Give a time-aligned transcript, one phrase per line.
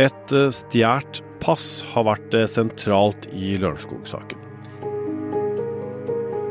[0.00, 4.46] Et eh, stjålet pass har vært eh, sentralt i Lørenskog-saken.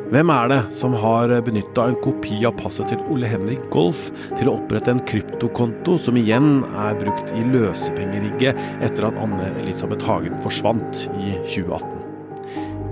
[0.10, 4.08] Hvem er det som har benytta en kopi av passet til Ole Henrik Golf
[4.40, 10.10] til å opprette en kryptokonto, som igjen er brukt i løsepengerigget etter at Anne Elisabeth
[10.10, 11.94] Hagen forsvant i 2018?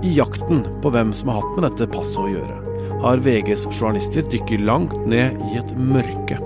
[0.06, 2.60] I jakten på hvem som har hatt med dette passet å gjøre,
[3.02, 6.38] har VGs journalister dykket langt ned i et mørke.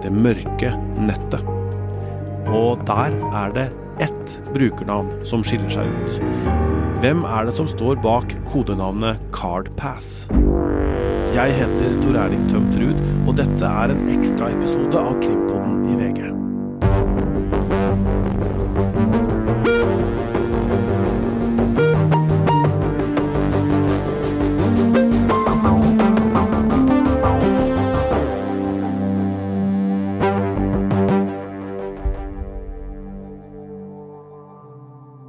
[0.00, 1.53] Det mørke nettet.
[2.54, 3.68] Og der er det
[4.04, 6.18] ett brukernavn som skiller seg ut.
[7.02, 10.28] Hvem er det som står bak kodenavnet Cardpass?
[11.34, 15.43] Jeg heter Tor Erling Tømt Ruud, og dette er en ekstraepisode av Krimpodden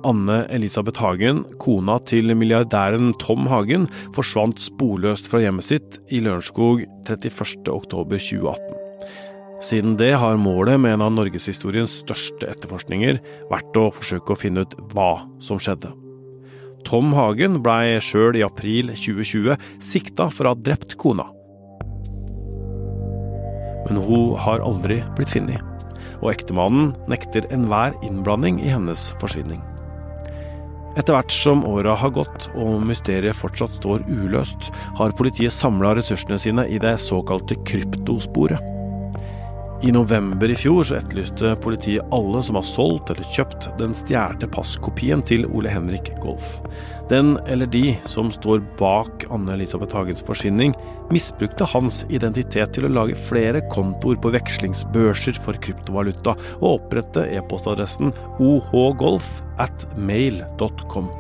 [0.05, 6.85] Anne Elisabeth Hagen, kona til milliardæren Tom Hagen, forsvant sporløst fra hjemmet sitt i Lørenskog
[7.09, 8.75] 31.10.2018.
[9.65, 14.65] Siden det har målet med en av norgeshistoriens største etterforskninger vært å forsøke å finne
[14.65, 15.89] ut hva som skjedde.
[16.85, 21.25] Tom Hagen blei sjøl i april 2020 sikta for å ha drept kona.
[23.85, 25.61] Men hun har aldri blitt funnet,
[26.21, 29.63] og ektemannen nekter enhver innblanding i hennes forsvinning.
[30.95, 36.39] Etter hvert som åra har gått og mysteriet fortsatt står uløst, har politiet samla ressursene
[36.39, 38.74] sine i det såkalte kryptosporet.
[39.83, 44.47] I november i fjor så etterlyste politiet alle som har solgt eller kjøpt den stjålne
[44.55, 46.61] passkopien til Ole Henrik Golf.
[47.11, 50.73] Den eller de som står bak Anne Elisabeth Hagens forsvinning,
[51.11, 58.15] misbrukte hans identitet til å lage flere kontoer på vekslingsbørser for kryptovaluta, og opprette e-postadressen
[58.39, 61.11] ohgolf at mail.com.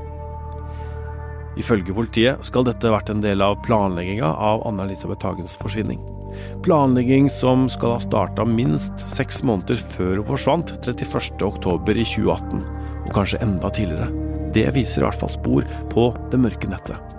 [1.55, 6.01] Ifølge politiet skal dette vært en del av planlegginga av Anne Elisabeth Hagens forsvinning.
[6.65, 12.65] Planlegging som skal ha starta minst seks måneder før hun forsvant 31.10 i 2018,
[13.05, 14.09] og kanskje enda tidligere.
[14.55, 17.15] Det viser i hvert fall spor på det mørke nettet.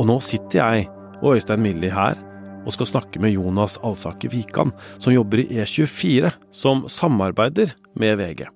[0.00, 0.90] Og nå sitter jeg
[1.20, 2.18] og Øystein Milli her
[2.64, 8.46] og skal snakke med Jonas Alsaker Wikan, som jobber i E24, som samarbeider med VG.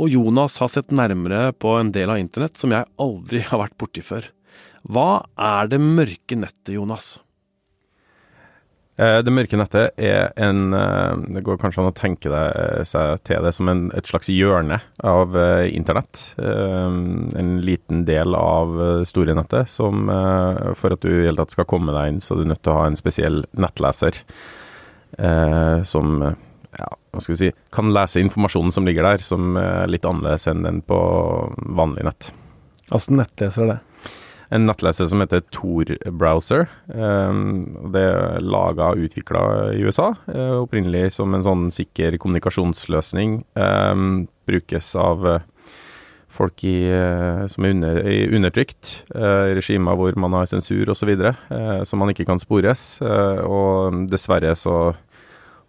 [0.00, 3.78] Og Jonas har sett nærmere på en del av internett som jeg aldri har vært
[3.78, 4.26] borti før.
[4.84, 7.14] Hva er det mørke nettet, Jonas?
[8.94, 12.42] Eh, det mørke nettet er en eh, Det går kanskje an å tenke
[12.86, 15.34] seg til det som en, et slags hjørne av
[15.66, 16.22] internett.
[16.38, 18.76] En liten del av
[19.08, 20.06] store nettet som
[20.78, 22.74] for at du i hele tatt skal komme deg inn, så er du nødt til
[22.74, 24.20] å ha en spesiell nettleser
[25.86, 30.06] som ja, hva skal vi si, kan lese informasjonen som ligger der, som er litt
[30.08, 30.98] annerledes enn den på
[31.78, 32.30] vanlig nett.
[32.90, 33.80] Altså nettleser er det?
[34.52, 36.68] En nettleser som heter Tor-browser.
[36.88, 39.44] Um, det er laga og utvikla
[39.74, 40.12] i USA.
[40.28, 43.40] Uh, opprinnelig som en sånn sikker kommunikasjonsløsning.
[43.56, 45.38] Um, brukes av uh,
[46.34, 48.02] folk i, uh, som er under,
[48.40, 48.92] undertrykt.
[49.54, 51.14] regimer hvor man har sensur osv.
[51.88, 52.98] Som man ikke kan spores.
[53.00, 54.94] og dessverre så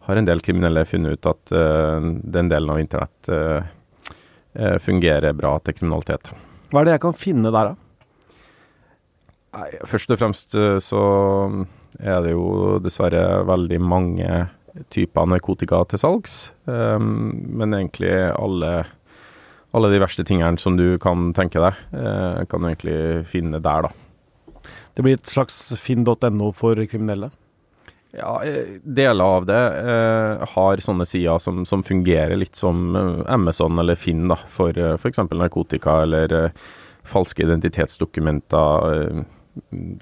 [0.05, 1.53] har en del kriminelle funnet ut at
[2.35, 3.29] den delen av internett
[4.85, 6.29] fungerer bra til kriminalitet.
[6.69, 7.84] Hva er det jeg kan finne der, da?
[9.55, 11.01] Nei, først og fremst eh, så
[12.01, 14.29] er det jo dessverre veldig mange
[14.91, 16.35] typer narkotika til salgs.
[16.67, 18.71] Um, men egentlig alle,
[19.71, 22.97] alle de verste tingene som du kan tenke deg, uh, kan du egentlig
[23.31, 24.73] finne der, da.
[24.95, 27.31] Det blir et slags finn.no for kriminelle?
[28.15, 28.37] Ja,
[28.83, 32.95] deler av det eh, har sånne sider som, som, fungerer litt som
[33.27, 35.19] Amazon eller Finn da, for f.eks.
[35.35, 36.61] narkotika eller eh,
[37.03, 39.25] falske identitetsdokumenter.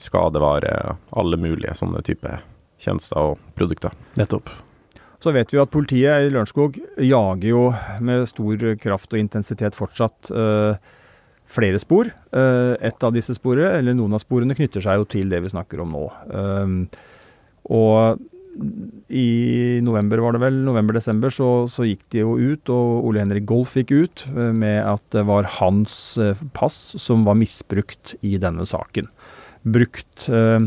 [0.02, 2.40] Skadevare, alle mulige sånne type
[2.82, 3.94] tjenester og produkter.
[4.20, 4.52] Nettopp.
[5.23, 7.64] Så vet vi at politiet i Lørenskog jager jo
[8.03, 10.76] med stor kraft og intensitet fortsatt uh,
[11.47, 12.09] flere spor.
[12.35, 15.53] Uh, et av disse sporene, eller noen av sporene, knytter seg jo til det vi
[15.53, 16.05] snakker om nå.
[16.28, 16.78] Um,
[17.72, 18.20] og
[19.09, 23.47] i november, var det vel, november-desember, så, så, gikk de jo ut, og Ole Henrik
[23.50, 25.96] Golf gikk ut med at det var hans
[26.53, 29.08] pass som var misbrukt i denne saken
[29.64, 30.64] brukt uh,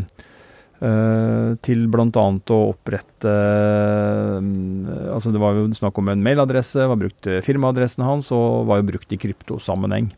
[0.81, 2.27] uh, til bl.a.
[2.57, 4.41] å opprette uh,
[5.13, 8.91] Altså det var jo snakk om en mailadresse, var brukt firmaadressen hans og var jo
[8.93, 10.11] brukt i kryptosammenheng.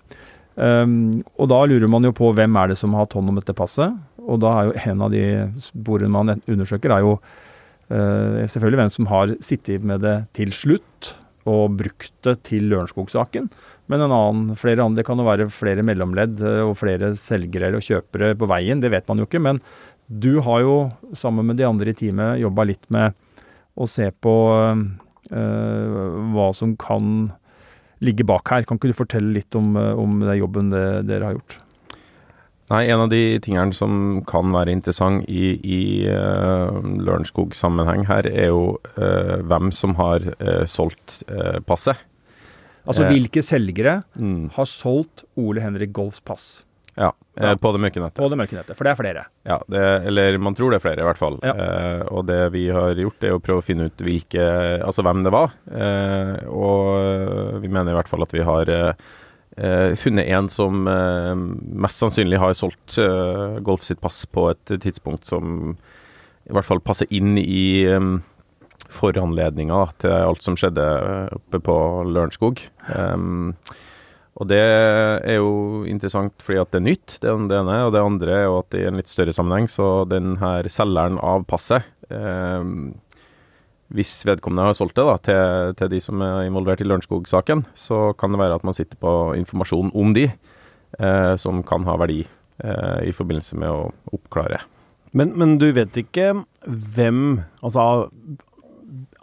[0.58, 3.38] Um, og da lurer man jo på hvem er det som har hatt hånd om
[3.38, 3.94] dette passet.
[4.26, 5.24] Og da er jo en av de
[5.62, 11.14] sporene man undersøker, er jo uh, selvfølgelig hvem som har sittet med det til slutt
[11.48, 13.46] og brukt det til Lørenskog-saken.
[13.88, 17.72] Men en annen, flere andre, det kan jo være flere mellomledd eh, og flere selgere
[17.78, 18.82] og kjøpere på veien.
[18.84, 19.42] Det vet man jo ikke.
[19.44, 19.62] Men
[20.08, 20.76] du har jo
[21.16, 23.16] sammen med de andre i teamet jobba litt med
[23.78, 24.74] å se på uh,
[26.32, 27.28] hva som kan
[28.02, 28.64] ligge bak her.
[28.66, 31.58] Kan ikke du fortelle litt om, om den jobben det, dere har gjort?
[32.68, 38.50] Nei, en av de tingene som kan være interessant i, i uh, Lørenskog-sammenheng her, er
[38.50, 41.22] jo uh, hvem som har uh, solgt
[41.68, 41.96] passet.
[42.88, 44.54] Altså hvilke selgere mm.
[44.56, 46.48] har solgt Ole Henrik Golfs pass?
[46.98, 47.52] Ja, ja.
[47.54, 48.18] på det mørke nettet.
[48.18, 49.20] På det mørke nettet, For det er flere?
[49.46, 51.36] Ja, det, eller man tror det er flere, i hvert fall.
[51.46, 51.54] Ja.
[52.10, 54.48] og det vi har gjort, er å prøve å finne ut hvilke,
[54.82, 55.54] altså hvem det var.
[56.50, 62.42] og vi mener i hvert fall at vi har eh, funnet en som mest sannsynlig
[62.42, 62.98] har solgt
[63.62, 65.76] Golf sitt pass på et tidspunkt som
[66.48, 67.86] i hvert fall passer inn i
[68.92, 70.86] foranledninga til alt som skjedde
[71.36, 71.76] oppe på
[72.08, 72.62] Lørenskog.
[72.92, 73.52] Um,
[74.38, 77.80] og det er jo interessant fordi at det er nytt, det, det ene.
[77.88, 81.18] Og det andre er jo at i en litt større sammenheng, så den her selgeren
[81.18, 82.94] av passet um,
[83.94, 88.12] hvis vedkommende har solgt det da, til, til de som er involvert i Lørenskog-saken, så
[88.20, 90.26] kan det være at man sitter på informasjon om de,
[91.00, 94.60] eh, som kan ha verdi eh, i forbindelse med å oppklare.
[95.16, 96.34] Men, men, du vet ikke
[96.68, 98.08] hvem, altså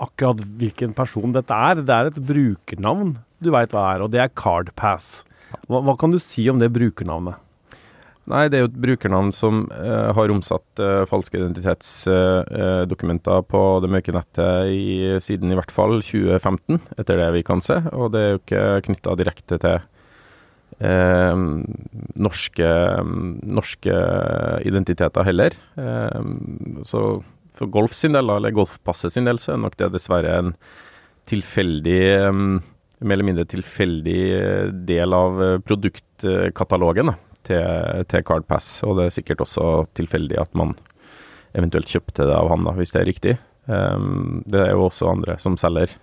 [0.01, 1.85] akkurat hvilken person dette er?
[1.85, 5.06] Det er et brukernavn du veit hva er, og det er Cardpass.
[5.69, 7.35] Hva, hva kan du si om det brukernavnet?
[8.25, 13.62] Nei, det er jo et brukernavn som uh, har omsatt uh, falske identitetsdokumenter uh, på
[13.83, 17.77] det mørke nettet i, siden i hvert fall 2015, etter det vi kan se.
[17.94, 19.77] Og det er jo ikke knytta direkte til
[22.19, 22.68] norske,
[23.47, 23.95] norske,
[24.68, 25.56] identiteter heller.
[26.83, 27.23] så
[27.57, 30.56] for Golf sin del, eller Golfpasset sin del, så er nok det dessverre en
[31.30, 32.02] tilfeldig
[33.06, 34.19] mer eller mindre tilfeldig
[34.88, 37.12] del av produktkatalogen.
[37.12, 40.74] Da til, til Cardpass, og det er sikkert også tilfeldig at man
[41.56, 43.36] eventuelt kjøpte det av han, da, hvis det er riktig.
[43.66, 45.94] Det er jo også andre som selger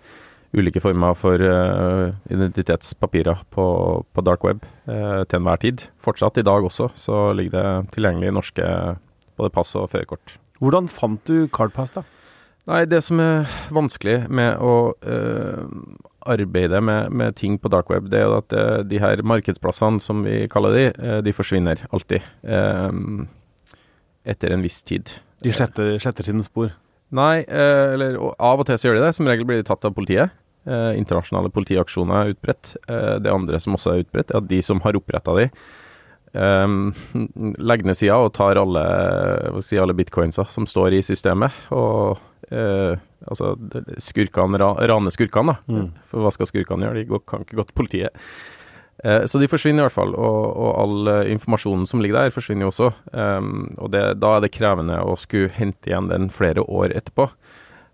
[0.53, 3.65] ulike former for uh, identitetspapirer på,
[4.05, 5.87] på dark web til enhver tid.
[6.05, 8.67] Fortsatt i dag også, så ligger det tilgjengelig norske
[9.39, 10.37] både pass og førerkort.
[10.63, 12.05] Hvordan fant du Cardpass, da?
[12.71, 15.63] Nei, det som er vanskelig med å øh,
[16.31, 20.23] arbeide med, med, ting på dark web, det er at øh, de her markedsplassene, som
[20.23, 22.23] vi kaller de, øh, de forsvinner alltid.
[24.23, 25.11] Etter en viss tid.
[25.43, 26.71] De sletter, sletter sine spor?
[27.13, 29.17] Nei, eller av og til så gjør de det.
[29.19, 30.31] Som regel blir de tatt av politiet.
[30.65, 32.77] internasjonale politiaksjoner er utbredt.
[32.87, 35.49] det andre som også er utbredt, er at de som har oppretta de,
[36.33, 36.93] um,
[37.59, 38.85] legger ned sida og tar alle,
[39.65, 41.57] si, alle bitcoinsa som står i systemet.
[41.71, 42.21] og
[42.53, 42.97] uh,
[43.29, 43.55] altså
[44.03, 45.73] skurkene, ra, rane skurkene, da.
[45.73, 45.93] Mm.
[46.11, 47.01] For hva skal skurkene gjøre?
[47.01, 48.27] De går, kan ikke gå til politiet.
[49.05, 52.35] Eh, så de forsvinner i hvert fall, og, og all uh, informasjonen som ligger der,
[52.35, 52.91] forsvinner jo også.
[53.11, 57.31] Um, og det, da er det krevende å skulle hente igjen den flere år etterpå.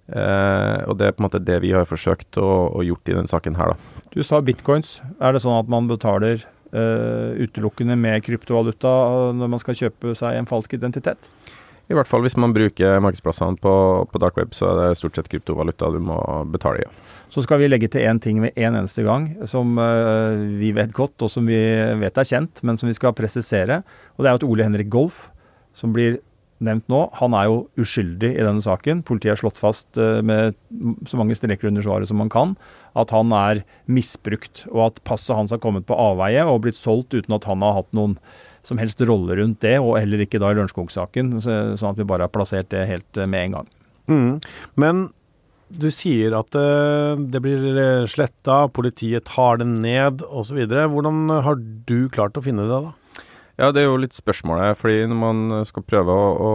[0.09, 3.17] Uh, og det er på en måte det vi har forsøkt å, å gjort i
[3.17, 4.05] denne saken her, da.
[4.13, 4.99] Du sa bitcoins.
[5.21, 8.91] Er det sånn at man betaler utelukkende med kryptovaluta
[9.33, 11.31] når man skal kjøpe seg en falsk identitet?
[11.89, 13.75] I hvert fall hvis man bruker markedsplassene på,
[14.13, 16.19] på dark web, så er det stort sett kryptovaluta du må
[16.53, 16.89] betale i.
[17.33, 20.93] Så skal vi legge til én ting med en eneste gang, som uh, vi vet
[20.97, 21.59] godt, og som vi
[22.01, 23.81] vet er kjent, men som vi skal presisere.
[24.17, 25.27] Og det er jo at Ole Henrik Golf,
[25.77, 26.21] som blir
[26.65, 29.01] nevnt nå, han er jo uskyldig i denne saken.
[29.09, 30.57] Politiet har slått fast uh, med
[31.09, 32.57] så mange streker under svaret som man kan,
[32.99, 37.17] at han er misbrukt, og at passet hans har kommet på avveie og blitt solgt
[37.17, 38.17] uten at han har hatt noen
[38.69, 41.39] som helst rolle rundt det, og heller ikke da i Lørenskog-saken.
[41.41, 43.71] Sånn at vi bare har plassert det helt eh, med en gang.
[44.09, 44.33] Mm.
[44.81, 45.07] Men
[45.69, 50.63] du sier at uh, det blir eh, sletta, politiet tar det ned osv.
[50.65, 52.95] Hvordan har du klart å finne det da?
[53.59, 54.79] Ja, det er jo litt spørsmålet.
[54.79, 56.53] fordi når man skal prøve å, å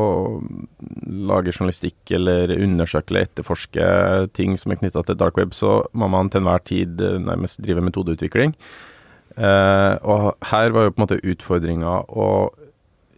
[1.04, 3.88] lage journalistikk eller undersøke eller etterforske
[4.34, 7.84] ting som er knytta til dark web, så må man til enhver tid nærmest drive
[7.84, 8.56] metodeutvikling.
[9.36, 12.28] Eh, og her var jo på en måte utfordringa å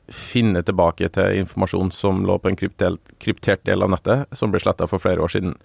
[0.10, 4.88] finne tilbake til informasjon som lå på en kryptert del av nettet, som ble sletta
[4.89, 5.56] for flere år siden.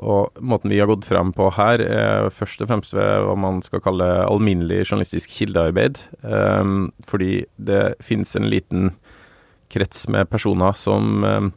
[0.00, 3.60] Og måten vi har gått frem på her, er først og fremst ved hva man
[3.64, 6.00] skal kalle alminnelig journalistisk kildearbeid.
[6.24, 8.94] Um, fordi det finnes en liten
[9.72, 11.52] krets med personer som um,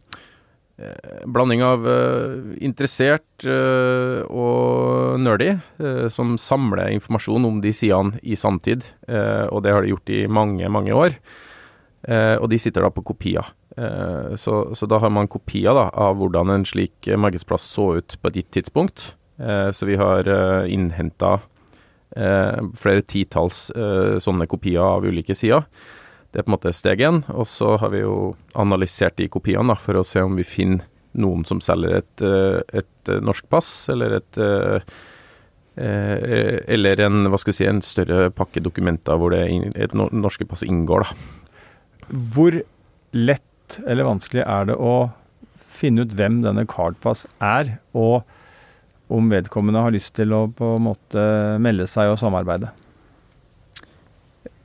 [0.76, 5.54] Eh, blanding av uh, interessert og nerdy,
[6.12, 8.84] som samler informasjon om de sidene i sanntid.
[9.08, 11.16] og det har de gjort i mange, mange år.
[12.06, 13.48] Eh, og de sitter da på kopier.
[13.78, 18.18] Eh, så, så, da har man kopier da, av hvordan en slik markedsplass så ut
[18.22, 19.12] på et gitt tidspunkt.
[19.42, 21.40] Eh, så vi har eh, innhenta
[22.16, 23.66] flere titalls
[24.24, 25.66] sånne kopier av ulike sider.
[26.32, 27.18] Det er på en måte steg én.
[27.34, 30.86] Og så har vi jo analysert de kopiene da, for å se om vi finner
[31.20, 32.24] noen som selger et,
[32.72, 34.40] et norsk pass, eller et
[35.76, 39.44] eller en, hva skal jeg si, en større pakke dokumenter hvor det
[39.76, 41.04] et norske pass inngår.
[41.04, 41.45] da.
[42.10, 42.62] Hvor
[43.16, 44.96] lett eller vanskelig er det å
[45.76, 48.24] finne ut hvem denne Cardpass er, og
[49.14, 51.24] om vedkommende har lyst til å på en måte
[51.62, 52.72] melde seg og samarbeide?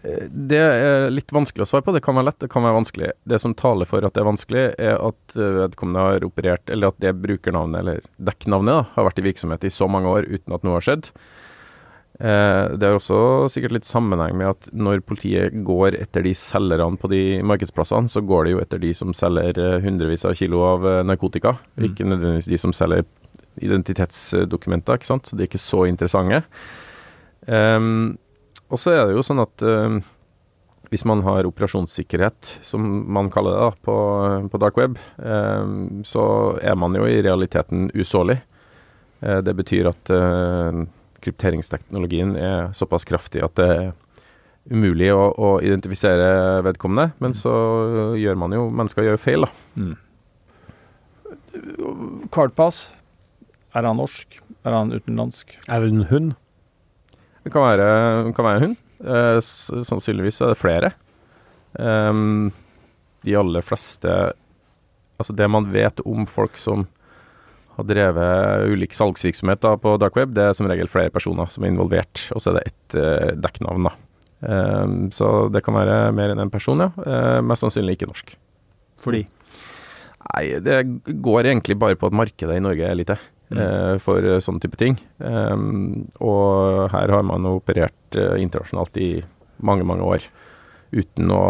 [0.01, 1.93] Det er litt vanskelig å svare på.
[1.93, 3.11] Det kan være lett, det kan være vanskelig.
[3.29, 7.03] Det som taler for at det er vanskelig, er at vedkommende har operert, eller at
[7.05, 10.65] det brukernavnet, eller dekknavnet, da, har vært i virksomhet i så mange år uten at
[10.65, 11.11] noe har skjedd.
[12.21, 17.01] Eh, det er også sikkert litt sammenheng med at når politiet går etter de selgerne
[17.01, 20.61] på de markedsplassene, så går det jo etter de som selger eh, hundrevis av kilo
[20.69, 21.87] av eh, narkotika, mm.
[21.89, 23.07] ikke nødvendigvis de som selger
[23.65, 25.31] identitetsdokumenter, ikke sant.
[25.31, 26.43] Så de er ikke så interessante.
[27.49, 28.19] Um,
[28.71, 29.99] og så er det jo sånn at um,
[30.93, 33.97] hvis man har operasjonssikkerhet, som man kaller det da, på,
[34.53, 36.25] på dark web, um, så
[36.63, 38.39] er man jo i realiteten usårlig.
[39.25, 40.85] Uh, det betyr at uh,
[41.25, 43.91] krypteringsteknologien er såpass kraftig at det er
[44.71, 47.15] umulig å, å identifisere vedkommende.
[47.23, 47.53] Men så
[48.21, 49.51] gjør man jo Mennesker gjør feil, da.
[49.81, 49.97] Mm.
[52.35, 52.91] Cardpass,
[53.75, 54.39] er han norsk?
[54.67, 55.57] Er han utenlandsk?
[55.69, 56.33] Er det en hund?
[57.45, 58.81] Det kan være, kan være en hund.
[59.01, 59.39] Eh,
[59.87, 60.93] sannsynligvis er det flere.
[61.79, 62.51] Um,
[63.25, 64.11] de aller fleste
[65.21, 66.87] Altså, det man vet om folk som
[67.81, 71.65] har drevet ulik salgsvirksomhet da, på dark web, det er som regel flere personer som
[71.65, 73.89] er involvert, og så er det ett uh, dekknavn.
[73.89, 73.97] da.
[74.41, 76.91] Um, så det kan være mer enn én en person, ja.
[76.97, 78.33] Uh, mest sannsynlig ikke norsk.
[79.05, 79.25] Fordi?
[80.31, 80.79] Nei, det
[81.25, 83.17] går egentlig bare på at markedet i Norge er lite
[83.53, 83.59] mm.
[83.59, 85.01] uh, for sånne type ting.
[85.19, 89.11] Um, og her har man operert internasjonalt i
[89.61, 90.25] mange, mange år
[90.91, 91.43] uten å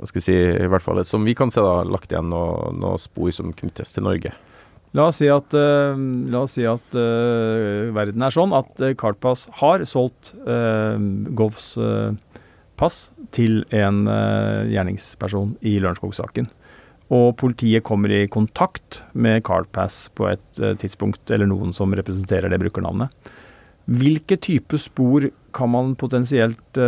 [0.00, 2.78] hva skal vi si, i hvert fall som vi kan se, da, lagt igjen noen
[2.80, 4.32] noe spor som knyttes til Norge.
[4.98, 5.94] La oss si at, uh,
[6.34, 10.98] oss si at uh, verden er sånn at uh, Cardpass har solgt uh,
[11.38, 11.76] Govs
[12.80, 14.06] pass til en
[14.72, 16.46] gjerningsperson i Lørenskog-saken.
[17.12, 22.56] Og politiet kommer i kontakt med Cardpass på et tidspunkt, eller noen som representerer det
[22.62, 23.12] brukernavnet.
[23.84, 26.80] Hvilke type spor kan man potensielt,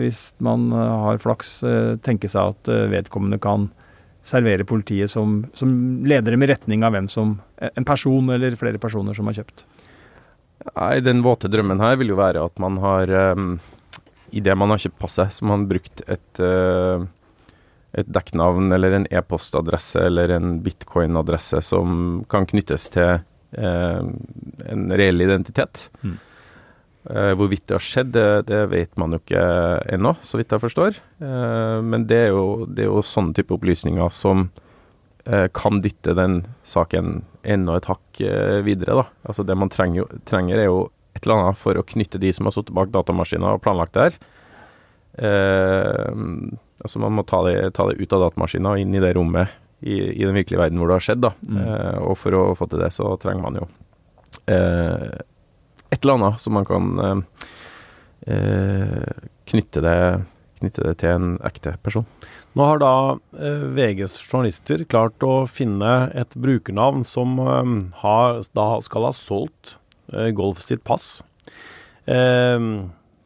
[0.00, 1.58] hvis man har flaks,
[2.08, 3.68] tenke seg at vedkommende kan
[4.24, 5.70] servere politiet som, som
[6.08, 7.38] ledere med retning av hvem som
[7.76, 9.64] En person eller flere personer som har kjøpt?
[10.72, 13.58] Nei, Den våte drømmen her vil jo være at man har um,
[14.32, 17.04] I det man har kjøpt passet, så har man brukt et, uh,
[17.92, 24.00] et dekknavn eller en e-postadresse eller en bitcoin-adresse som kan knyttes til uh,
[24.72, 25.88] en reell identitet.
[26.02, 26.16] Mm.
[27.04, 29.40] Uh, hvorvidt det har skjedd, det, det, vet man jo ikke
[29.92, 30.96] ennå, så vidt jeg forstår.
[31.20, 34.46] Uh, men det er, jo, det er, jo, sånne type opplysninger som
[35.28, 38.22] uh, kan dytte den saken enda et hakk
[38.64, 39.02] videre.
[39.02, 39.04] da.
[39.28, 40.78] Altså Det man trenger, trenger, er jo
[41.12, 44.06] et eller annet for å knytte de som har sittet bak datamaskiner og planlagt det
[44.06, 44.16] her.
[46.80, 49.52] altså Man må ta det, ta det ut av datamaskinen og inn i det rommet
[49.84, 51.20] i, i, den virkelige verden hvor det har skjedd.
[51.26, 51.34] da.
[51.44, 51.60] Mm.
[52.00, 53.68] og for å få til det, så trenger man jo
[55.92, 57.18] et eller annet som man kan eh,
[58.34, 59.12] eh,
[59.50, 59.98] knytte, det,
[60.60, 62.06] knytte, det, til en ekte person.
[62.54, 62.94] Nå har da
[63.38, 67.72] eh, VGs journalister klart å finne et brukernavn som eh,
[68.02, 69.76] har, da skal ha solgt
[70.12, 71.18] eh, Golf sitt pass
[72.06, 72.70] eh,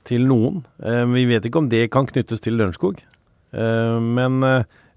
[0.08, 0.62] til noen.
[1.12, 3.02] vi vet ikke om det kan knyttes til Lørenskog,
[3.52, 4.44] men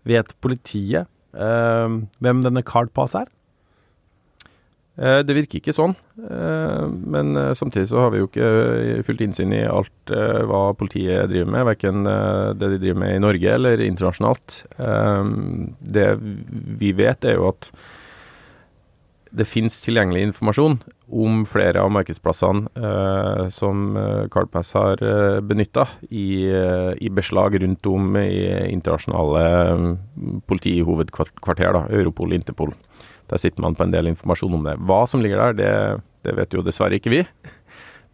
[0.07, 3.27] vet politiet hvem denne Cardpass er?
[4.99, 8.49] Eh, det virker ikke sånn, eh, men eh, samtidig så har vi jo ikke
[9.07, 12.03] fullt innsyn i alt hva politiet driver med, verken
[12.59, 14.57] det de driver med i Norge eller internasjonalt.
[15.95, 16.07] Det
[16.81, 17.69] vi vet er jo at
[19.31, 20.81] det finnes tilgjengelig informasjon
[21.23, 22.83] om flere av markedsplassene
[23.55, 23.95] som
[24.33, 24.99] Cardpass har
[25.47, 28.43] benytta i, i, beslag rundt om i
[28.73, 29.45] internasjonale
[30.51, 32.75] politihovedkvarter, da, Europol, Interpol.
[33.31, 34.77] Der sitter man på en del informasjon om det.
[34.87, 35.73] Hva som ligger der, det,
[36.27, 37.25] det vet jo dessverre ikke vi.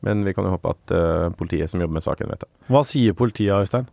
[0.06, 2.52] Men vi kan jo håpe at uh, politiet som jobber med saken, vet det.
[2.70, 3.90] Hva sier politiet, Øystein?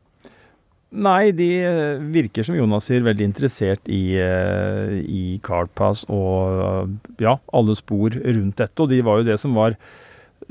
[0.94, 7.38] Nei, de eh, virker som Jonas sier, veldig interessert i, uh, i Carpass og ja,
[7.56, 8.84] alle spor rundt dette.
[8.84, 9.74] Og de var jo det som var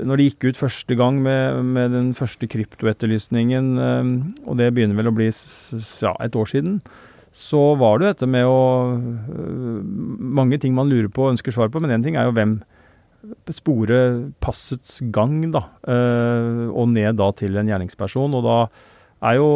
[0.02, 4.12] når de gikk ut første gang med, med den første kryptoetterlysningen, eh,
[4.48, 6.80] og det begynner vel å bli ja, et år siden,
[7.34, 8.60] så var det dette med å
[8.94, 9.82] øh,
[10.38, 12.60] Mange ting man lurer på og ønsker svar på, men én ting er jo hvem
[13.56, 13.98] spore
[14.44, 18.36] passets gang, da, øh, og ned da til en gjerningsperson.
[18.36, 18.58] Og da
[19.30, 19.48] er jo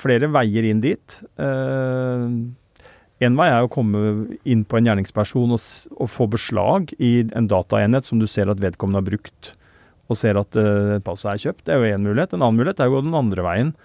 [0.00, 1.18] flere veier inn dit.
[1.36, 2.24] Øh,
[3.20, 8.08] vei er å komme inn på en gjerningsperson og, og, få beslag i en dataenhet
[8.08, 9.52] som du ser at vedkommende har brukt,
[10.08, 10.56] og ser at
[11.04, 11.66] passet er kjøpt.
[11.68, 12.32] Det er jo én mulighet.
[12.32, 13.76] En annen mulighet er jo den andre veien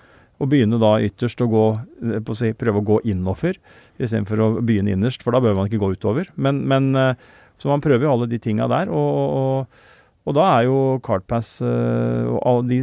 [0.44, 1.64] og begynne da ytterst å gå,
[2.04, 3.60] eh, å si, prøve å gå innover
[4.02, 6.30] istedenfor å begynne innerst, for da bør man ikke gå utover.
[6.36, 7.16] Men, men eh,
[7.62, 8.90] Så man prøver jo alle de tinga der.
[8.92, 9.92] og, og
[10.24, 12.78] og da er jo Cardpass uh, og alle de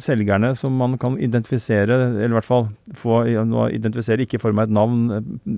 [0.00, 4.70] selgerne som man kan identifisere, eller i hvert fall få identifisere, ikke i form av
[4.70, 5.02] et navn,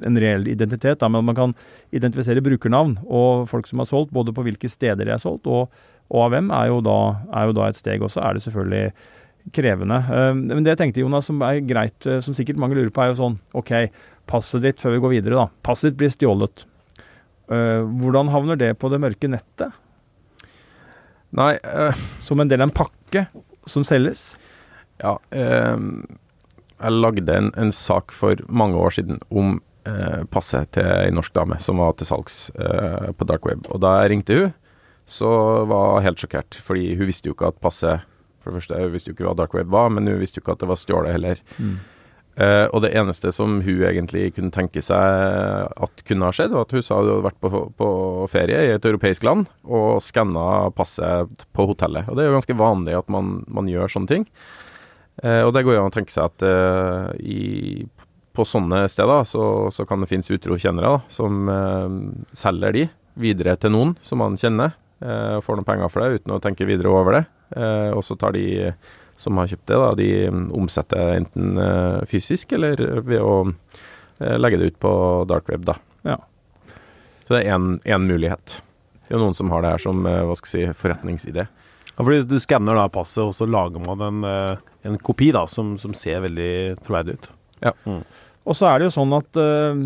[0.03, 1.55] en reell identitet, da, men man kan
[1.95, 5.71] identifisere brukernavn og folk som har solgt, både på hvilke steder de er solgt og,
[6.11, 6.99] og av hvem, er jo, da,
[7.31, 8.03] er jo da et steg.
[8.03, 8.91] Og så er det selvfølgelig
[9.55, 9.99] krevende.
[10.05, 13.03] Eh, men det jeg tenkte, Jonas, som er greit, eh, som sikkert mange lurer på,
[13.03, 13.75] er jo sånn OK,
[14.29, 15.49] passet ditt før vi går videre, da.
[15.67, 16.65] Passet ditt blir stjålet.
[17.49, 19.77] Eh, hvordan havner det på det mørke nettet?
[21.37, 23.27] Nei uh, Som en del av en pakke
[23.69, 24.31] som selges?
[24.97, 25.19] Ja.
[25.29, 25.77] Uh,
[26.79, 31.35] jeg lagde en, en, sak for mange år siden om uh, passet til ei norsk
[31.37, 33.67] dame som var til salgs på dark web.
[33.69, 34.55] Og da jeg ringte hun,
[35.09, 35.29] så
[35.69, 38.09] var hun helt sjokkert, fordi hun visste jo ikke at passet
[38.43, 40.45] for det første, hun visste jo ikke hva dark web var, men hun visste jo
[40.45, 41.41] ikke at det var stjålet heller.
[41.59, 41.79] Mm.
[42.39, 46.69] Uh, og det eneste som hun egentlig kunne tenke seg at kunne ha skjedd, var
[46.69, 47.89] at hun sa hun hadde vært på, på
[48.31, 52.07] ferie i et europeisk land og skanna passet på hotellet.
[52.07, 54.29] Og det er jo ganske vanlig at man, man gjør sånne ting.
[55.19, 57.83] Uh, og det går jo an å tenke seg at uh, i,
[58.39, 61.51] på sånne steder så, så, kan det finnes utro kjennere da, som
[62.39, 62.85] selger de
[63.19, 66.67] videre til noen som man kjenner, og får noen penger for det uten å tenke
[66.69, 67.25] videre over det.
[67.57, 68.73] Eh, og så tar de
[69.19, 70.09] som har kjøpt det, da, de
[70.55, 74.93] omsetter enten eh, fysisk eller ved å eh, legge det ut på
[75.31, 75.79] dark web, da.
[76.07, 76.19] Ja.
[77.27, 78.61] Så det er én mulighet.
[79.09, 81.49] Det er noen som har det her som hva skal jeg si, forretningsidé.
[81.91, 85.75] Ja, fordi Du skanner da passet, og så lager man en, en kopi da, som,
[85.81, 87.31] som, ser veldig troverdig ut.
[87.65, 87.73] Ja.
[87.89, 88.03] Mm.
[88.49, 89.81] Og så er det jo sånn at uh,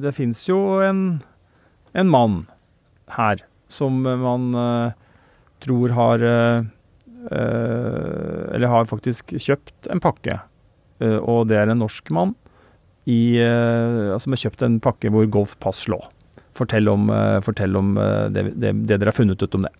[0.00, 1.02] det fins jo en,
[1.94, 2.38] en mann
[3.14, 4.94] her som man uh,
[5.60, 6.58] tror har eh,
[7.30, 10.40] eh, Eller har faktisk kjøpt en pakke,
[11.00, 12.36] eh, og det er en norsk mann
[13.06, 13.38] i,
[14.18, 16.00] som har kjøpt en pakke hvor Golf Pass lå.
[16.58, 17.04] Fortell om,
[17.46, 17.92] fortell om
[18.34, 19.70] det, det, det, dere har funnet ut om det.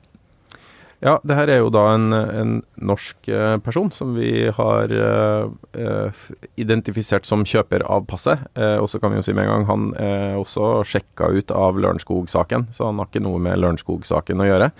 [1.03, 3.27] Ja, det her er jo da en, en norsk
[3.67, 6.23] person som vi har uh,
[6.55, 8.47] identifisert som kjøper av passet.
[8.55, 11.51] Uh, og så kan vi jo si med en gang han er også sjekka ut
[11.51, 14.71] av Lørenskog-saken, så han har ikke noe med Lørenskog-saken å gjøre.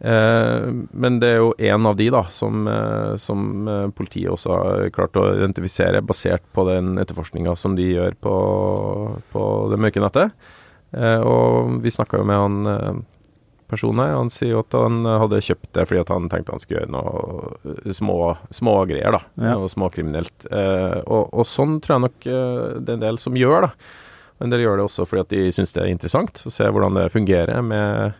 [0.00, 4.54] Eh, men det er jo en av de da, som, eh, som, eh, politiet også
[4.54, 8.34] har klart å identifisere, basert på den etterforskninga som de gjør på,
[9.32, 10.32] på det mørke nettet.
[10.88, 13.04] og vi snakka jo med han
[13.68, 14.14] personen her.
[14.16, 17.92] Han sier jo at han hadde kjøpt det fordi han tenkte han skulle gjøre noe
[17.92, 19.12] små, små greier.
[19.12, 19.58] da, ja.
[19.58, 20.46] Noe småkriminelt.
[20.48, 23.74] og, og sånn tror jeg nok det er en del som gjør, da.
[24.40, 26.96] En del gjør det også fordi at de syns det er interessant å se hvordan
[26.96, 28.16] det fungerer med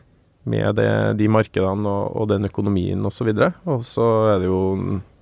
[0.49, 3.31] med det, de markedene og, og, den økonomien osv.
[3.69, 4.63] Og så er det jo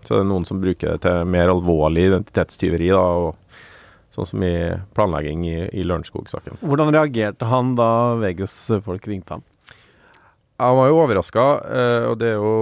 [0.07, 3.65] er det noen som bruker det til mer alvorlig identitetstyveri, da, og
[4.15, 4.55] sånn som i
[4.95, 6.61] planlegging i, i Lørenskog-saken.
[6.63, 7.91] Hvordan reagerte han da
[8.23, 9.45] VGs folk ringte ham?
[10.59, 12.53] Han var jo overraska, eh, og det er jo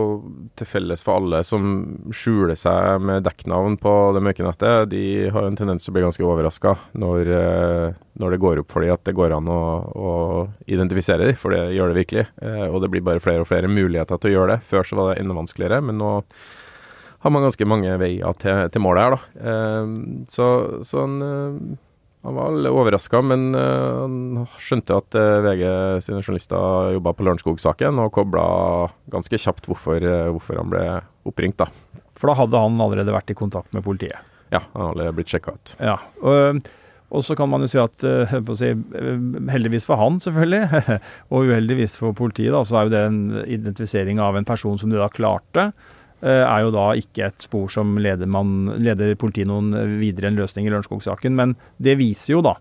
[0.59, 1.67] til felles for alle som
[2.11, 4.89] skjuler seg med dekknavn på det mørke nettet.
[4.91, 8.75] De har en tendens til å bli ganske overraska når, eh, når, det går opp
[8.75, 9.63] for dem at det går an å,
[9.95, 10.11] å
[10.67, 12.27] identifisere dem, for det gjør det virkelig.
[12.43, 14.69] Eh, og det blir bare flere og flere muligheter til å gjøre det.
[14.75, 16.13] Før så var det enda vanskeligere, men nå
[17.25, 19.47] har man ganske mange veier til, til målet her, da.
[20.29, 20.49] Så,
[20.85, 21.79] så han
[22.25, 25.65] han var litt overraska, men han skjønte at uh, VG
[26.07, 28.45] sine journalister jobba på Lørenskog-saken, og kobla
[29.13, 30.85] ganske kjapt hvorfor, uh, hvorfor, han ble
[31.29, 31.61] oppringt.
[31.61, 31.69] da.
[32.17, 34.25] For da hadde han allerede vært i kontakt med politiet?
[34.55, 35.75] Ja, han hadde blitt sjekka ut.
[35.83, 36.63] Ja, og,
[37.11, 38.07] og, så kan man jo si at
[38.57, 38.71] si,
[39.53, 40.85] heldigvis for han, selvfølgelig,
[41.33, 44.93] og uheldigvis for politiet, da, så er jo det en identifisering av en person som
[44.93, 45.73] de da klarte.
[46.25, 50.39] Eh, er jo da ikke et spor som leder, man, leder politiet noen videre en
[50.39, 51.35] løsning i Lørenskog-saken.
[51.37, 52.55] Men det viser jo da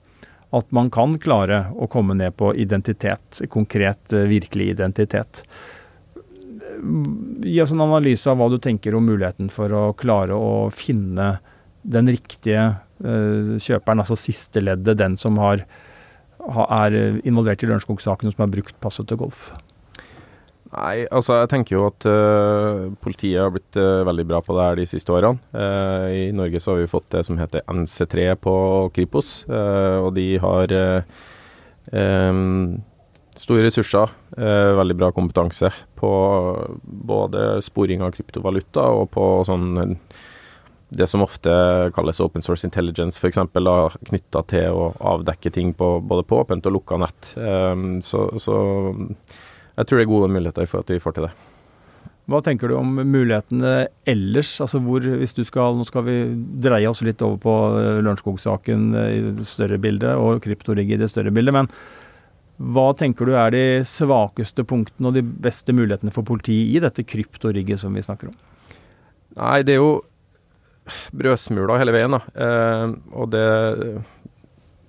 [0.54, 5.46] at man kan klare å komme ned på identitet, konkret, eh, virkelig identitet.
[6.84, 11.38] Gi oss en analyse av hva du tenker om muligheten for å klare å finne
[11.84, 12.64] den riktige
[13.04, 15.64] uh, kjøperen, altså siste leddet, den som har,
[16.64, 19.52] er involvert i Lørenskog-saken og som har brukt passet til golf.
[20.74, 24.64] Nei, altså jeg tenker jo at uh, politiet har blitt uh, veldig bra på det
[24.66, 25.38] her de siste årene.
[25.54, 28.56] Uh, I Norge så har vi fått det som heter NC3 på
[28.96, 30.74] Kripos, og de har
[31.94, 32.82] um,
[33.38, 36.12] store ressurser, veldig bra kompetanse på
[36.84, 39.88] både sporing av kryptovaluta og på sånn
[40.94, 41.54] det som ofte
[41.96, 43.40] kalles open source intelligence, f.eks.
[44.10, 47.34] knytta til å avdekke ting på, både på åpent og lukka nett.
[47.34, 48.58] Um, så, så
[49.78, 51.34] jeg tror det er gode muligheter for at vi får til det.
[52.32, 54.54] Hva tenker du om mulighetene ellers?
[54.64, 56.16] Altså hvor, hvis du skal, Nå skal vi
[56.64, 61.02] dreie oss litt over på eh, Lørenskog-saken eh, i det større bildet, og kryptorigg i
[61.02, 61.58] det større bildet.
[61.58, 61.68] Men
[62.64, 67.04] hva tenker du er de svakeste punktene og de beste mulighetene for politiet i dette
[67.04, 68.40] kryptorigget som vi snakker om?
[69.36, 69.94] Nei, det er jo
[71.18, 72.24] brødsmuler hele veien, da.
[72.36, 73.48] Eh, og det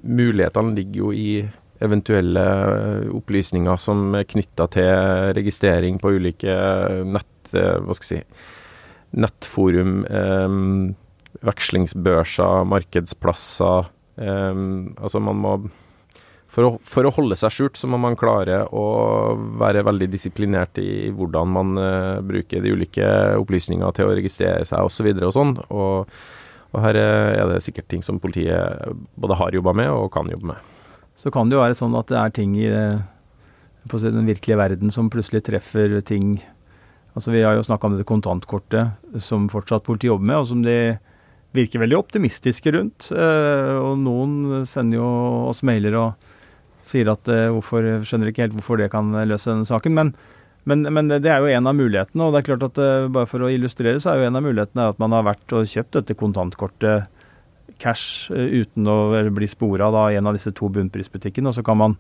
[0.05, 1.29] Mulighetene ligger jo i
[1.85, 6.59] eventuelle eh, opplysninger som er knytta til registrering på ulike
[7.07, 8.51] nett, eh, hva skal jeg si,
[9.25, 10.59] nettforum, eh,
[11.44, 13.90] vekslingsbørser, markedsplasser.
[14.18, 14.61] Eh,
[14.99, 15.57] altså man må
[16.55, 18.85] for å, for å, holde seg skjult, så må man klare å
[19.59, 23.09] være veldig disiplinert i hvordan man uh, bruker de ulike
[23.40, 25.09] opplysninger til å registrere seg osv.
[25.16, 25.57] Og, og sånn.
[25.75, 26.14] Og,
[26.70, 28.87] og her er det sikkert ting som politiet
[29.18, 30.74] både har jobba med og kan jobbe med
[31.16, 32.68] så kan det jo være sånn at det er ting i
[33.90, 36.38] på den virkelige verden som plutselig treffer ting
[37.14, 40.64] Altså Vi har jo snakka om dette kontantkortet som fortsatt politiet jobber med, og som
[40.64, 40.96] de
[41.55, 43.07] virker veldig optimistiske rundt.
[43.14, 45.11] Eh, og noen sender jo
[45.53, 46.33] oss mailer og
[46.83, 49.94] sier at eh, hvorfor, skjønner ikke helt hvorfor det kan løse denne saken.
[49.94, 50.11] Men,
[50.66, 52.27] men, men, det er jo en av mulighetene.
[52.27, 54.46] og det er klart at eh, Bare for å illustrere, så er jo en av
[54.48, 57.07] mulighetene at man har vært og kjøpt dette kontantkortet
[57.85, 58.99] cash eh, uten å
[59.35, 61.51] bli spora i en av disse to bunnprisbutikkene.
[61.51, 61.97] Og så kan man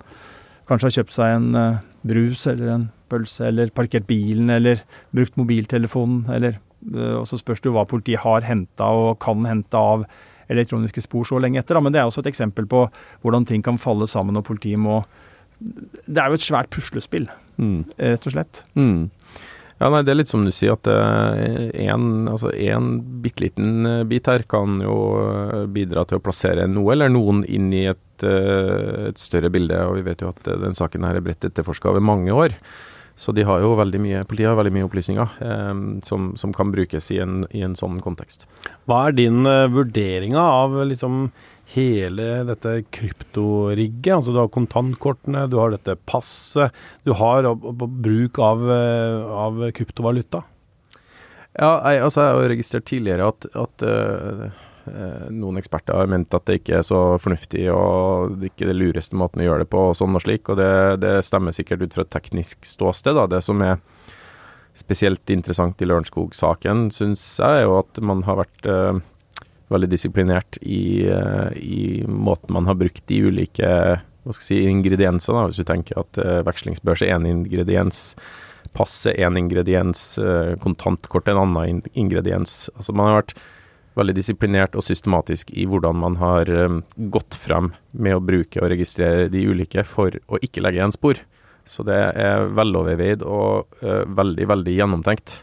[0.68, 4.80] kanskje ha kjøpt seg en uh, brus eller en pølse, eller parkert bilen, eller
[5.14, 6.56] brukt mobiltelefonen, eller
[6.94, 10.06] uh, Og så spørs det jo hva politiet har henta og kan hente av
[10.52, 11.76] elektroniske spor så lenge etter.
[11.76, 11.84] Da.
[11.84, 12.86] Men det er også et eksempel på
[13.24, 15.02] hvordan ting kan falle sammen og politiet må
[15.60, 17.78] Det er jo et svært puslespill, mm.
[17.96, 18.64] rett og slett.
[18.74, 19.10] Mm.
[19.80, 22.52] Ja, nei, Det er litt som du sier, at én eh, altså
[23.24, 27.42] bitte liten eh, bit her kan jo eh, bidra til å plassere noe eller noen
[27.44, 29.80] inn i et, et større bilde.
[29.88, 32.58] og Vi vet jo at den saken her er bredt etterforska over mange år.
[33.16, 35.72] Så de har jo veldig mye, politiet har veldig mye opplysninger eh,
[36.06, 38.48] som, som, kan brukes i en, i en, sånn kontekst.
[38.90, 41.28] Hva er din uh, vurdering av liksom
[41.74, 44.18] hele dette kryptorigget.
[44.18, 46.74] Altså du har kontantkortene, du har dette passet,
[47.06, 50.42] du har bruk av, uh, av kryptovaluta.
[51.54, 54.46] Ja, jeg, altså jeg har registrert tidligere at, at uh,
[55.32, 58.80] noen eksperter har ment at det ikke er så fornuftig og det ikke er den
[58.82, 60.72] lureste måten å gjøre det på og sånn og slik, og det,
[61.04, 63.16] det stemmer sikkert ut fra et teknisk ståsted.
[63.16, 63.78] da, Det som er
[64.74, 68.98] spesielt interessant i Lørenskog-saken, syns jeg, er jo at man har vært uh,
[69.72, 73.70] veldig disiplinert i, uh, i, måten man har brukt de ulike
[74.24, 75.46] hva skal jeg si, ingrediensene.
[75.46, 78.16] Hvis du tenker at uh, vekslingsbørs er én ingrediens,
[78.74, 82.68] pass er én ingrediens, uh, kontantkort en annen ingrediens.
[82.76, 83.36] Altså Man har vært
[83.94, 86.82] veldig disiplinert og systematisk i hvordan man har um,
[87.14, 91.20] gått frem med å bruke og registrere de ulike for å ikke legge igjen spor.
[91.64, 95.38] Så det er veloverveid og uh, veldig, veldig gjennomtenkt.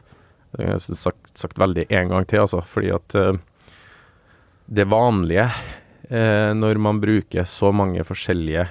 [0.51, 2.59] Det har sagt, sagt veldig en gang til, altså.
[2.67, 3.15] Fordi at
[4.71, 5.47] det vanlige
[6.11, 8.67] eh, når man bruker så mange forskjellige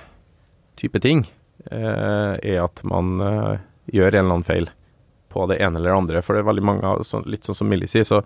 [0.81, 1.25] typer ting,
[1.71, 4.71] eh, er at man eh, gjør en eller annen feil
[5.31, 6.23] på det ene eller andre.
[6.23, 6.95] For det er veldig mange,
[7.31, 8.21] litt sånn som Millie sier, så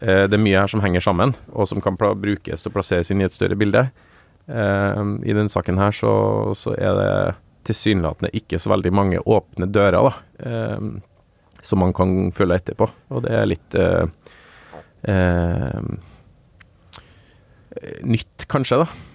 [0.00, 3.10] eh, det er mye her som henger sammen, og som kan brukes til å plasseres
[3.10, 3.88] inn i et større bilde.
[4.46, 6.12] Eh, I denne saken her så,
[6.58, 7.12] så er det
[7.70, 10.14] tilsynelatende ikke så veldig mange åpne dører da,
[10.46, 10.90] eh,
[11.66, 12.88] som man kan følge etterpå.
[13.10, 13.80] Og det er litt
[18.04, 19.09] nytt, kanskje, da.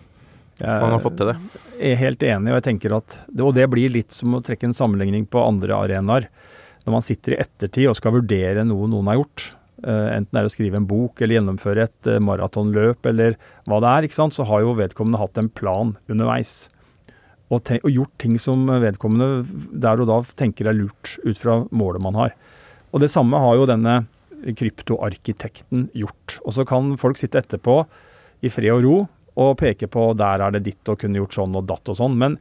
[0.61, 1.35] Man har fått til det.
[1.75, 4.69] Jeg er helt enig, og jeg tenker at Og det blir litt som å trekke
[4.69, 6.29] en sammenligning på andre arenaer.
[6.85, 9.47] Når man sitter i ettertid og skal vurdere noe noen har gjort,
[9.83, 13.81] uh, enten det er å skrive en bok eller gjennomføre et uh, maratonløp eller hva
[13.81, 16.67] det er, ikke sant, så har jo vedkommende hatt en plan underveis.
[17.49, 19.45] Og, og, gjort ting som vedkommende
[19.81, 22.37] der og da tenker er lurt ut fra målet man har.
[22.93, 24.03] Og det samme har jo denne
[24.45, 26.39] kryptoarkitekten gjort.
[26.45, 27.81] Og så kan folk sitte etterpå
[28.45, 28.97] i fred og ro
[29.35, 32.15] og peke på der er det ditt og kunne gjort sånn og datt og sånn.
[32.19, 32.37] Men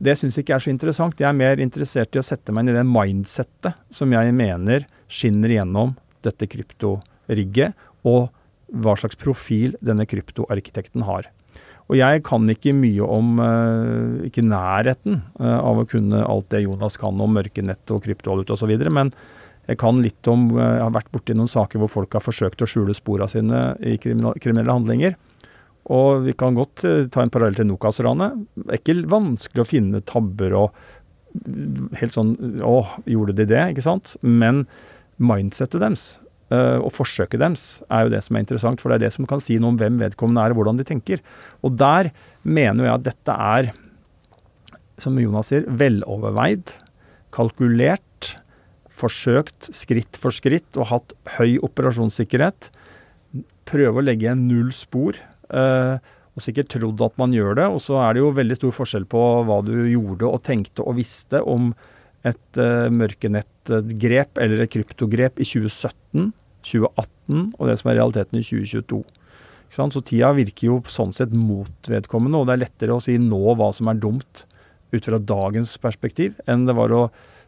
[0.00, 1.20] det syns jeg ikke er så interessant.
[1.20, 4.86] Jeg er mer interessert i å sette meg inn i det mindsettet som jeg mener
[5.10, 7.76] skinner gjennom dette kryptorigget,
[8.08, 8.30] og
[8.70, 11.28] hva slags profil denne kryptoarkitekten har.
[11.90, 16.62] Og jeg kan ikke mye om uh, Ikke nærheten uh, av å kunne alt det
[16.62, 18.70] Jonas kan om mørkenett og kryptovaluta osv.
[18.94, 19.10] Men
[19.66, 22.62] jeg kan litt om uh, Jeg har vært borti noen saker hvor folk har forsøkt
[22.62, 25.18] å skjule sporene sine i kriminelle handlinger.
[25.90, 28.44] Og vi kan godt ta en parallell til Nokas-ranet.
[28.54, 30.80] Det er ikke vanskelig å finne tabber og
[32.00, 32.32] helt sånn
[32.66, 32.76] Å,
[33.06, 33.62] gjorde de det?
[33.72, 34.16] Ikke sant?
[34.22, 34.64] Men
[35.22, 36.12] mindsettet deres
[36.50, 39.26] Uh, og forsøket deres er jo det som er interessant, for det er det som
[39.30, 41.22] kan si noe om hvem vedkommende er og hvordan de tenker.
[41.62, 42.10] Og der
[42.42, 43.68] mener jeg at dette er,
[44.98, 46.72] som Jonas sier, veloverveid,
[47.30, 48.32] kalkulert,
[48.90, 52.72] forsøkt skritt for skritt og hatt høy operasjonssikkerhet.
[53.70, 55.22] Prøve å legge igjen null spor.
[55.50, 55.98] Uh,
[56.38, 57.68] og sikkert trodd at man gjør det.
[57.70, 60.98] Og så er det jo veldig stor forskjell på hva du gjorde og tenkte og
[61.00, 61.72] visste om
[62.26, 66.30] et uh, mørkenettgrep eller et kryptogrep i 2017
[66.66, 69.00] 2018 og det som er realiteten i 2022.
[69.70, 73.54] Så tida virker jo sånn sett mot vedkommende, og det er lettere å si nå
[73.54, 74.44] hva som er dumt
[74.90, 77.04] ut fra dagens perspektiv, enn det var å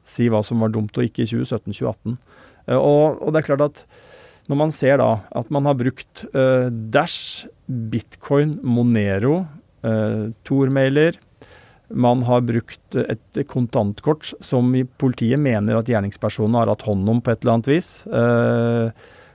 [0.07, 2.17] si hva som var dumt og ikke i 2017-2018.
[2.71, 3.85] Uh, og, og, det er klart at
[4.53, 9.47] når man ser da at man har brukt uh, Dash, Bitcoin, Monero,
[9.81, 11.17] uh, Tor-mailer,
[11.93, 17.33] man har brukt et kontantkort som politiet mener at gjerningspersonen har hatt hånd om på
[17.33, 18.89] et eller annet vis, eh,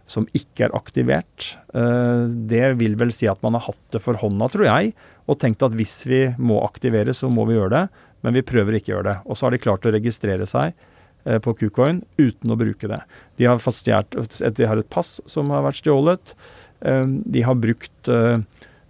[0.08, 1.52] som ikke er aktivert.
[1.74, 4.94] Eh, det vil vel si at man har hatt det for hånda, tror jeg,
[5.28, 7.86] og tenkt at hvis vi må aktivere, så må vi gjøre det.
[8.26, 9.18] Men vi prøver ikke å gjøre det.
[9.30, 10.97] Og så har de klart å registrere seg eh,
[11.44, 13.02] på Kucoin uten å bruke det.
[13.36, 16.34] De har, stjert, de har et pass som har vært stjålet.
[16.82, 18.40] Eh, de har brukt eh,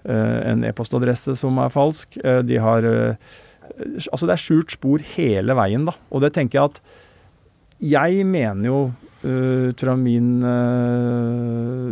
[0.04, 2.20] eh, en e-postadresse som er falsk.
[2.44, 2.88] de har
[3.78, 5.94] Altså det er skjult spor hele veien, da.
[6.10, 6.80] Og det tenker jeg at
[7.84, 8.80] Jeg mener jo
[9.28, 10.40] ut fra min,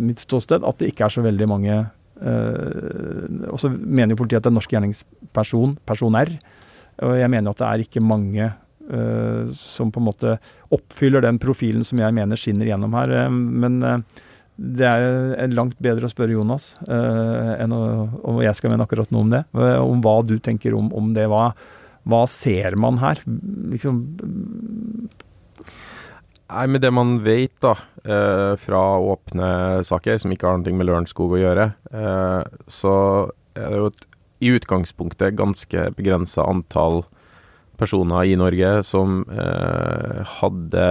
[0.02, 1.76] mitt ståsted at det ikke er så veldig mange
[3.52, 6.32] Og så mener jo politiet at det er norsk gjerningsperson, person R.
[7.04, 8.50] Og jeg mener at det er ikke mange
[8.92, 10.38] uh, som på en måte
[10.76, 13.18] oppfyller den profilen som jeg mener skinner gjennom her.
[13.30, 14.06] men
[14.56, 17.82] det er langt bedre å spørre Jonas uh, enn å,
[18.24, 19.42] om jeg skal mene akkurat noe om det.
[19.56, 21.28] Uh, om hva du tenker om, om det.
[21.32, 21.50] Hva,
[22.08, 23.20] hva, ser man her?
[23.74, 24.00] Liksom
[26.46, 27.74] Nei, Med det man vet da,
[28.06, 29.50] uh, fra åpne
[29.88, 31.72] saker som ikke har noe med Lørenskog å gjøre,
[32.72, 32.94] så
[33.58, 34.08] er det jo et,
[34.46, 37.02] i utgangspunktet ganske begrensa antall
[37.78, 39.22] personer i Norge som
[40.40, 40.88] hadde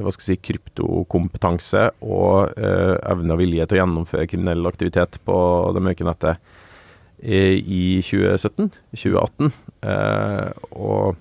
[0.00, 5.18] hva skal jeg si, kryptokompetanse og eh, evne og vilje til å gjennomføre kriminell aktivitet
[5.26, 5.36] på
[5.76, 6.38] det mørke nettet
[7.20, 9.52] eh, i 2017-2018.
[9.84, 11.20] Eh, og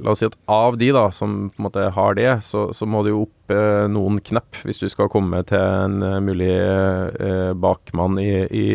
[0.00, 2.88] la oss si at av de da, som på en måte har det, så, så
[2.88, 7.52] må du jo opp eh, noen knepp hvis du skal komme til en mulig eh,
[7.60, 8.66] bakmann i, i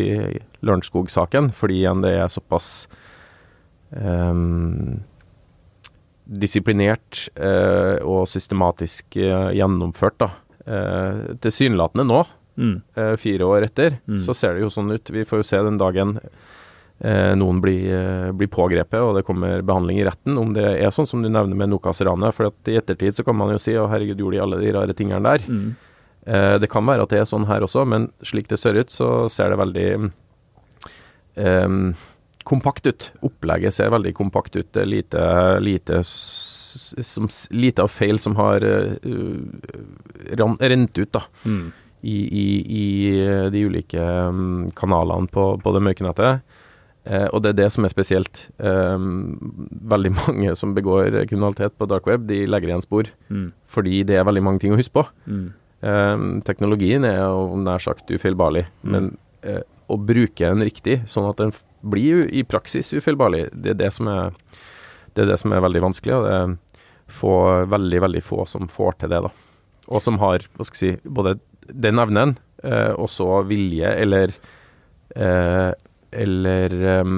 [0.62, 2.86] Lørenskog-saken, fordi igjen det er såpass
[6.30, 10.20] disiplinert eh, og systematisk eh, gjennomført.
[10.22, 10.30] da.
[10.64, 12.22] Eh, Tilsynelatende nå,
[12.60, 12.76] mm.
[13.18, 14.22] Fire år etter, mm.
[14.26, 15.10] så ser det jo sånn ut.
[15.10, 16.18] Vi får jo se den dagen
[17.00, 17.86] noen blir,
[18.36, 21.56] blir, pågrepet og det kommer behandling i retten, om det er sånn som du nevner
[21.56, 22.36] med Nokas-ranet.
[22.36, 24.74] For at i ettertid så kan man jo si å herregud, gjorde de alle de
[24.76, 25.46] rare tingene der?
[25.48, 25.70] Mm.
[26.60, 29.30] det kan være at det er sånn her også, men slik det ser ut, så
[29.32, 29.88] ser det veldig
[31.40, 31.80] um,
[32.44, 33.10] kompakt ut.
[33.26, 34.68] Opplegget ser veldig kompakt ut.
[34.72, 35.24] Det er lite,
[35.64, 39.44] lite, som, lite av feil som har uh,
[40.30, 41.66] rent ut da, mm.
[42.00, 42.46] i, i,
[42.80, 42.86] i,
[43.52, 46.58] de ulike um, kanalene på, på det mørke nettet.
[47.08, 48.44] Uh, og det er det som er spesielt.
[48.58, 49.38] Um,
[49.92, 53.10] veldig mange som begår kriminalitet på dark web, de legger igjen spor.
[53.28, 53.50] Mm.
[53.70, 55.06] Fordi det er veldig mange ting å huske på.
[55.26, 55.48] Mm.
[55.80, 58.90] Um, teknologien er jo nær sagt ufeilbarlig, mm.
[58.92, 59.12] men
[59.48, 63.46] uh, å bruke den riktig, sånn at den blir jo i praksis ufeilbarlig.
[63.52, 64.34] Det er det som er,
[65.14, 66.16] det er det som er veldig vanskelig.
[66.16, 66.56] og det er
[67.10, 67.34] få,
[67.66, 69.22] veldig, veldig få som får til det.
[69.26, 69.30] da.
[69.90, 71.38] Og som har hva skal jeg si, både
[71.70, 74.34] den evnen eh, og så vilje eller
[75.16, 75.70] eh,
[76.10, 77.14] eller eh,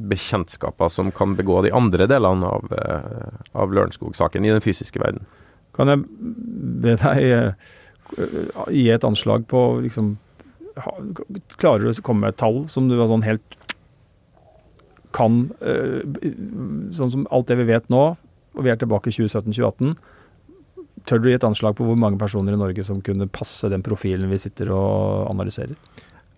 [0.00, 5.26] bekjentskaper som kan begå de andre delene av, uh, av Lørenskog-saken i den fysiske verden.
[5.76, 6.04] Kan jeg
[6.80, 7.26] be deg
[8.16, 10.14] uh, gi et anslag på liksom,
[11.60, 13.56] Klarer du å komme med et tall som du var sånn helt
[15.16, 16.00] kan eh,
[16.96, 18.04] Sånn som alt det vi vet nå,
[18.54, 19.94] og vi er tilbake i 2017-2018
[21.08, 23.84] Tør du gi et anslag på hvor mange personer i Norge som kunne passe den
[23.84, 25.76] profilen vi sitter og analyserer?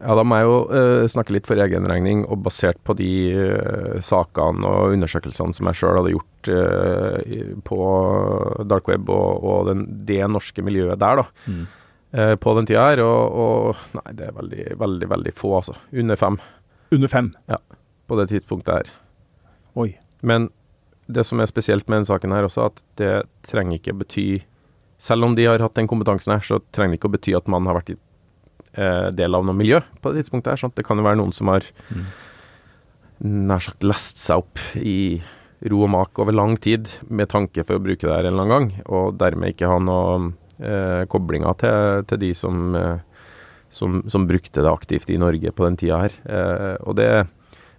[0.03, 3.11] Ja, Da må jeg jo uh, snakke litt for egen regning, og basert på de
[3.39, 7.79] uh, sakene og undersøkelsene som jeg sjøl hadde gjort uh, på
[8.71, 11.29] dark web og, og den, det norske miljøet der, da.
[11.47, 11.63] Mm.
[12.43, 13.01] på den tida her.
[13.07, 15.79] Og, og, nei, det er veldig, veldig, veldig få, altså.
[16.03, 16.37] Under fem.
[16.93, 17.31] Under fem?
[17.49, 17.63] Ja,
[18.09, 18.91] på det tidspunktet her.
[19.79, 19.91] Oi.
[20.23, 20.51] Men
[21.13, 23.13] det som er spesielt med denne saken her også, at det
[23.51, 24.27] trenger ikke bety
[25.03, 27.49] Selv om de har hatt den kompetansen her, så trenger det ikke å bety at
[27.51, 27.97] man har vært i
[28.79, 30.61] eh, del av noe miljø på det tidspunktet her.
[30.63, 30.77] Sant?
[30.79, 32.05] Det kan jo være noen som har Mm.
[33.51, 35.21] nær sagt lest seg opp i
[35.71, 38.47] ro og mak over lang tid med tanke for å bruke det her en eller
[38.47, 42.99] annen gang, og dermed ikke ha noe eh, koblinger til, til de som, eh,
[43.75, 46.17] som, som brukte det aktivt i Norge på den tida her.
[46.27, 47.11] Eh, og det,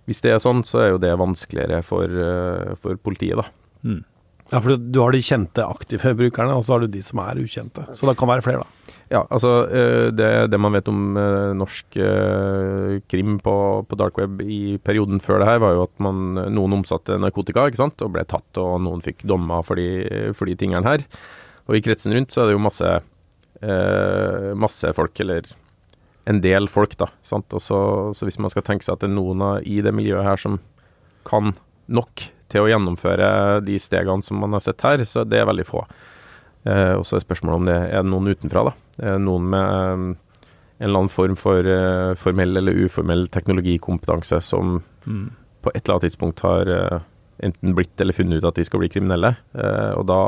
[0.09, 3.45] hvis det er sånn, så er jo det vanskeligere for, eh, for politiet, da.
[3.87, 4.01] Mm.
[4.51, 7.39] Ja, for du har de kjente aktive brukerne, og så har du de som er
[7.41, 7.85] ukjente.
[7.95, 8.97] Så det kan være flere, da.
[9.13, 11.97] Ja, altså eh, det, det man vet om eh, norsk
[13.11, 13.55] krim på,
[13.87, 17.69] på dark web i perioden før det her, var jo at man, noen omsatte narkotika
[17.69, 21.07] ikke sant, og ble tatt, og noen fikk dommer for de, for de tingene her.
[21.69, 22.95] Og i kretsen rundt så er det jo masse,
[24.59, 25.47] masse folk, eller
[26.29, 27.09] en del folk, da.
[27.25, 27.79] sant, og så,
[28.15, 30.59] så hvis man skal tenke seg at det er noen i det miljøet her som
[31.27, 31.51] kan
[31.91, 35.65] nok til å gjennomføre de stegene som man har sett her, så det er veldig
[35.67, 35.83] få.
[36.63, 38.75] Eh, og så er spørsmålet om det er noen utenfra, da.
[39.03, 40.05] Eh, noen med eh,
[40.83, 45.31] en eller annen form for uh, formell eller uformell teknologikompetanse som Mm.
[45.61, 46.99] på et eller annet tidspunkt har uh,
[47.43, 49.35] enten blitt eller funnet ut at de skal bli kriminelle.
[49.55, 50.19] Eh, og da,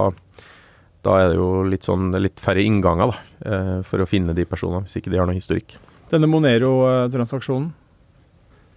[1.06, 4.44] da er det jo litt sånn litt færre innganger da, eh, for å finne de
[4.50, 5.70] personene, hvis ikke de har noe historikk.
[6.12, 7.70] Denne Monero-transaksjonen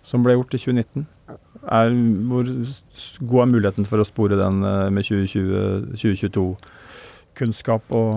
[0.09, 1.03] som ble gjort i 2019,
[1.69, 1.87] er,
[2.31, 2.45] hvor
[3.29, 8.11] god er muligheten for å spore den med med 2022-kunnskap og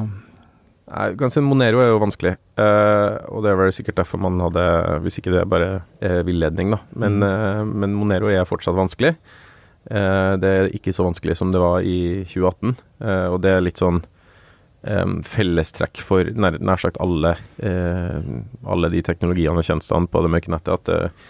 [0.91, 4.41] Nei, kan si Monero er jo vanskelig, eh, og det er vel sikkert derfor man
[4.43, 4.63] hadde
[5.05, 5.69] Hvis ikke det er bare
[6.03, 6.79] eh, villedning, da.
[6.99, 7.23] Men, Mm.
[7.23, 9.13] eh, men Monero er fortsatt vanskelig.
[9.89, 13.63] Eh, det er ikke så vanskelig som det var i 2018, eh, og det er
[13.65, 14.03] litt sånn
[14.81, 18.15] fellestrekk for nær, nær sagt alle, eh,
[18.65, 20.73] alle de teknologiene og tjenestene på det mørke nettet.
[20.73, 21.27] At det,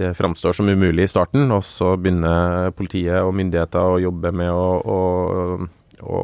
[0.00, 4.50] det framstår som umulig i starten, og så begynner politiet og myndigheter å jobbe med
[4.50, 4.98] å, å,
[6.02, 6.18] å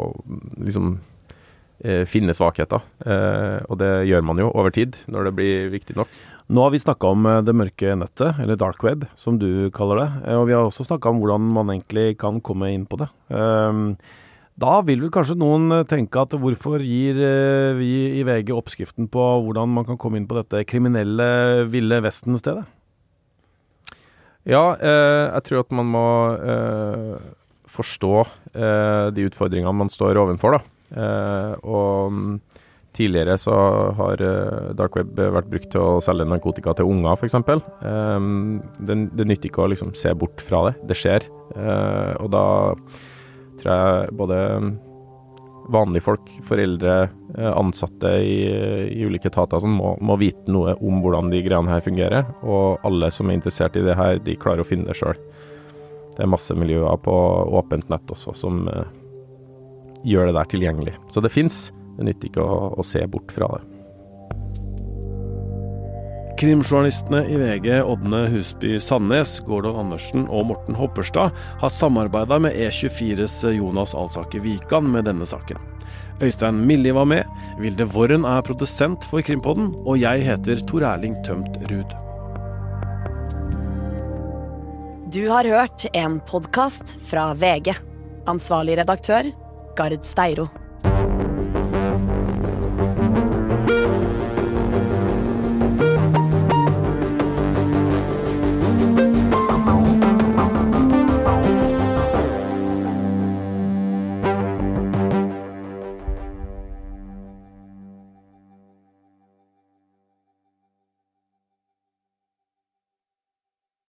[0.59, 0.96] liksom
[2.11, 2.83] finne svakheter.
[3.70, 6.18] Og det gjør man jo over tid, når det blir viktig nok.
[6.47, 9.99] Nå har vi snakka om eh, det mørke nettet, eller dark web, som du kaller
[10.05, 10.11] det.
[10.29, 13.09] Eh, Og vi har også snakka om hvordan man egentlig kan komme inn på det.
[13.31, 13.97] Ehm,
[14.57, 17.19] Da vil vel kanskje noen eh, tenke at hvorfor gir
[17.77, 22.65] vi i VG oppskriften på hvordan man kan komme inn på dette kriminelle ville vesten-stedet?
[24.47, 26.07] Ja, jeg tror at man må
[27.67, 28.13] forstå
[28.55, 30.61] de utfordringene man står overfor, da.
[31.67, 32.37] Og mm,
[32.97, 33.57] tidligere så
[33.99, 37.37] har eh, dark web vært brukt til å selge narkotika til unger, f.eks.
[37.37, 38.31] Eh,
[38.89, 40.75] det, det nytter ikke å liksom se bort fra det.
[40.91, 41.29] Det skjer.
[41.57, 42.47] Eh, og da
[43.61, 44.41] tror jeg både
[45.73, 46.97] vanlige folk, foreldre,
[47.37, 48.37] eh, ansatte i,
[48.95, 52.29] i ulike etater som må, må vite noe om hvordan de greiene her fungerer.
[52.47, 55.19] Og alle som er interessert i det her, de klarer å finne det sjøl.
[56.17, 57.17] Det er masse miljøer på
[57.59, 58.63] åpent nett også som
[60.07, 60.95] gjør det der tilgjengelig.
[61.13, 61.67] Så det fins.
[61.97, 63.65] Det nytter ikke å, å se bort fra det.
[66.37, 71.33] Krimjournalistene i VG Ådne Husby Sandnes, Gordon Andersen og Morten Hopperstad
[71.63, 75.57] har samarbeida med E24s Jonas Alsaker Wikan med denne saken.
[76.21, 77.25] Øystein Millie var med,
[77.61, 81.97] Vilde Worren er produsent for Krimpodden, og jeg heter Tor Erling Tømt Ruud.
[85.13, 87.73] Du har hørt en podkast fra VG.
[88.29, 89.33] Ansvarlig redaktør,
[89.77, 90.51] Gard Steiro.